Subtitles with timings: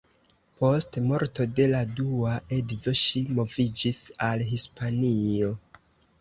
[0.59, 5.53] Post morto de la dua edzo ŝi moviĝis al Hispanio.